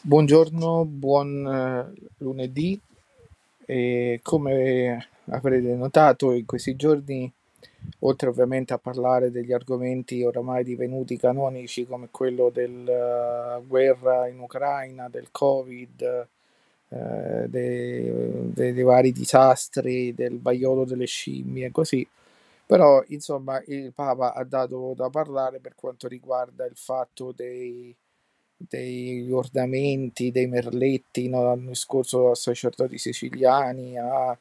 [0.00, 2.80] Buongiorno, buon eh, lunedì.
[3.66, 7.30] E come avrete notato in questi giorni,
[8.00, 15.08] oltre ovviamente a parlare degli argomenti oramai divenuti canonici come quello della guerra in Ucraina,
[15.08, 16.28] del Covid,
[16.90, 22.06] eh, dei, dei, vari disastri, del vaiolo delle scimmie e così,
[22.64, 27.94] però insomma il Papa ha dato da parlare per quanto riguarda il fatto dei
[28.58, 31.44] degli ornamenti, dei merletti, no?
[31.44, 34.36] l'anno scorso a sacerdoti siciliani, a,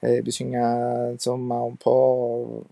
[0.00, 2.64] eh, bisogna insomma un po'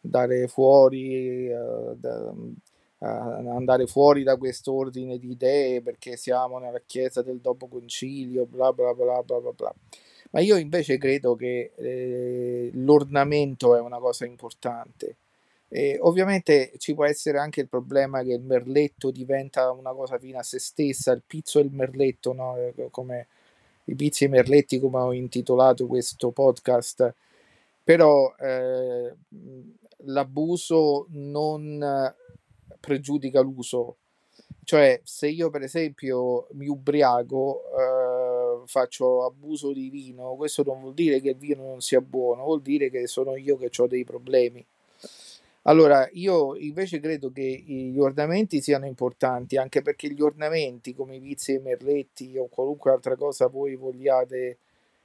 [0.00, 6.82] dare fuori, uh, da, uh, andare fuori da questo ordine di idee perché siamo nella
[6.84, 9.74] chiesa del dopo concilio, bla bla bla bla bla bla.
[10.32, 15.16] Ma io invece credo che eh, l'ornamento è una cosa importante
[15.76, 20.38] e ovviamente ci può essere anche il problema che il merletto diventa una cosa fine
[20.38, 22.56] a se stessa, il pizzo e il merletto, no?
[22.56, 23.26] Eh, come
[23.86, 27.12] i pizzi e i merletti, come ho intitolato questo podcast.
[27.82, 29.16] Però eh,
[30.04, 32.14] l'abuso non
[32.78, 33.96] pregiudica l'uso.
[34.62, 37.62] Cioè, se io per esempio mi ubriaco,
[38.62, 42.44] eh, faccio abuso di vino, questo non vuol dire che il vino non sia buono,
[42.44, 44.64] vuol dire che sono io che ho dei problemi.
[45.66, 51.20] Allora, io invece credo che gli ornamenti siano importanti, anche perché gli ornamenti, come i
[51.20, 54.58] vizi e i merletti o qualunque altra cosa voi vogliate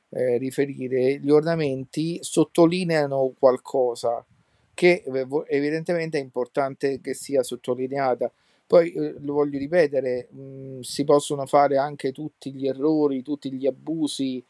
[0.10, 4.26] eh, riferire, gli ornamenti sottolineano qualcosa
[4.74, 8.32] che eh, evidentemente è importante che sia sottolineata.
[8.68, 13.52] Poi eh, lo voglio ripetere, mh, mm, si possono fare anche tutti gli errori, tutti
[13.52, 14.44] gli abusi,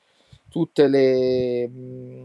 [0.49, 2.23] tutte le, mh, mm,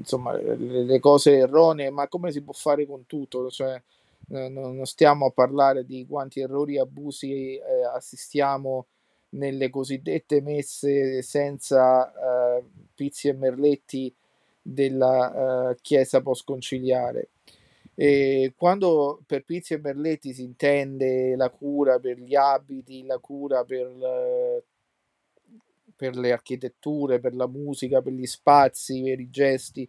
[0.00, 3.50] insomma, le, cose erronee, ma come si può fare con tutto?
[3.50, 3.80] Cioè,
[4.28, 7.62] non stiamo a parlare di quanti errori e abusi eh,
[7.94, 8.86] assistiamo
[9.30, 12.12] nelle cosiddette messe senza
[12.58, 14.12] eh, pizzi e merletti
[14.62, 17.30] della eh, chiesa post-conciliare.
[17.94, 23.64] E quando per pizzi e merletti si intende la cura per gli abiti, la cura
[23.64, 24.64] per eh,
[26.00, 29.86] per le architetture, per la musica, per gli spazi, per i gesti.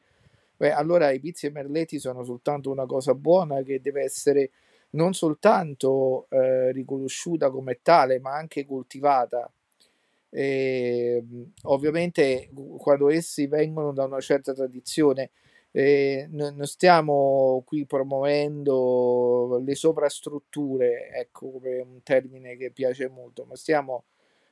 [0.57, 4.51] Beh, allora i pizzi e merletti sono soltanto una cosa buona che deve essere
[4.91, 9.49] non soltanto eh, riconosciuta come tale, ma anche coltivata.
[10.29, 11.23] E,
[11.63, 15.31] ovviamente quando essi vengono da una certa tradizione,
[15.71, 23.45] eh, non, non stiamo qui promuovendo le sovrastrutture, ecco come un termine che piace molto,
[23.45, 24.03] ma stiamo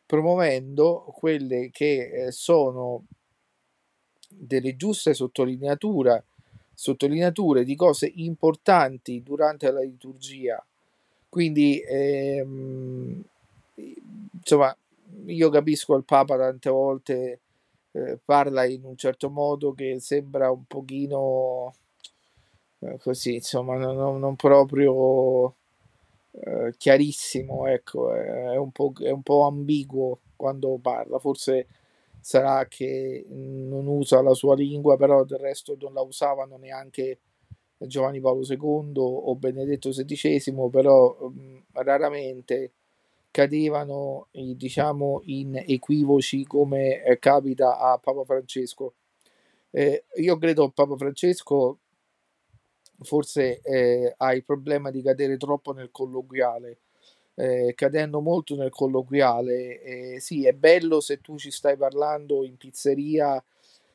[0.09, 3.03] promuovendo quelle che eh, sono
[4.28, 6.24] delle giuste sottolineature,
[6.74, 10.66] sottolineature di cose importanti durante la liturgia.
[11.30, 13.24] Quindi, ehm,
[14.31, 14.75] insomma,
[15.28, 17.40] io capisco il Papa tante volte
[17.91, 21.76] eh, parla in un certo modo che sembra un pochino
[22.80, 25.53] eh, così, insomma, non, non proprio
[26.78, 31.68] chiarissimo, ecco, è un, po', è un po' ambiguo quando parla, forse
[32.19, 37.19] sarà che non usa la sua lingua, però del resto non la usavano neanche
[37.78, 42.72] Giovanni Paolo II o Benedetto XVI, però mh, mm, raramente
[43.31, 48.94] cadevano diciamo in equivoci come eh, capita a Papa Francesco.
[49.72, 51.78] Eh, io credo Papa Francesco
[53.01, 56.79] forse eh, ha il problema di cadere troppo nel colloquiale.
[57.35, 62.57] Eh, cadendo molto nel colloquiale, eh, sì, è bello se tu ci stai parlando in
[62.57, 63.41] pizzeria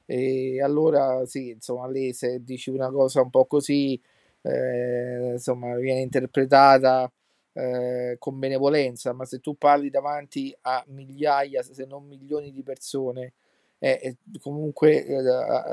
[0.06, 4.00] e allora sì, insomma, lì se dici una cosa un po' così,
[4.42, 7.10] eh, insomma, viene interpretata
[7.52, 13.34] eh, con benevolenza, ma se tu parli davanti a migliaia, se non milioni di persone,
[13.78, 15.04] eh, comunque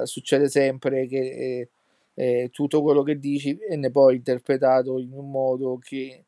[0.05, 1.69] succede sempre che
[2.13, 6.25] eh, tutto quello che dici viene poi interpretato in un modo che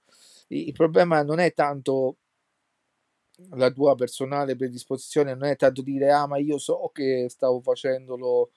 [0.47, 2.17] il problema non è tanto
[3.51, 8.51] la tua personale predisposizione, non è tanto dire ah ma io so che stavo facendolo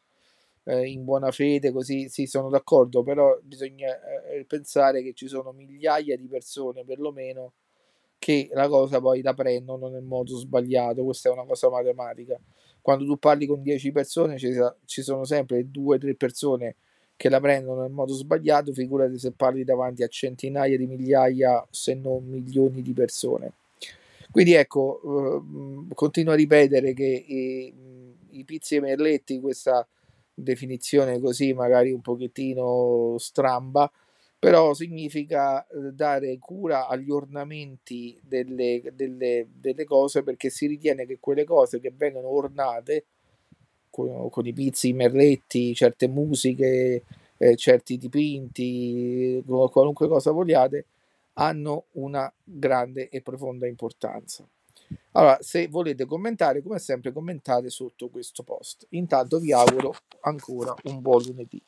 [0.64, 3.88] eh, in buona fede, così sì sono d'accordo, però bisogna
[4.31, 7.55] eh, pensare che ci sono migliaia di persone perlomeno
[8.19, 12.38] che la cosa poi la prendono nel modo sbagliato, questa è una cosa matematica.
[12.81, 14.52] Quando tu parli con 10 persone ci,
[14.84, 16.76] ci sono sempre 2-3 persone
[17.16, 21.94] che la prendono nel modo sbagliato, figurati se parli davanti a centinaia di migliaia, se
[21.94, 23.52] non milioni di persone.
[24.30, 27.74] Quindi ecco, eh, continuo a ripetere che i,
[28.38, 29.86] i pizzi e merletti, questa
[30.34, 33.90] definizione così magari un pochettino stramba,
[34.38, 41.16] però significa eh, dare cura agli ornamenti delle, delle, delle cose perché si ritiene che
[41.18, 43.06] quelle cose che vengono ornate
[43.96, 47.02] con, con i pizzi, i merletti, certe musiche,
[47.38, 50.84] eh, certi dipinti, qualunque cosa vogliate,
[51.34, 54.46] hanno una grande e profonda importanza.
[55.12, 58.87] Allora, se volete commentare, come sempre, commentate sotto questo post.
[58.90, 61.62] Intanto vi auguro ancora un buon lunedì.